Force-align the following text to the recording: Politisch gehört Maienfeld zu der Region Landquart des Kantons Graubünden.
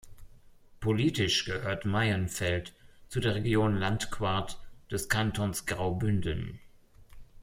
Politisch 0.79 1.45
gehört 1.45 1.85
Maienfeld 1.85 2.73
zu 3.09 3.19
der 3.19 3.35
Region 3.35 3.75
Landquart 3.75 4.57
des 4.89 5.09
Kantons 5.09 5.67
Graubünden. 5.67 6.59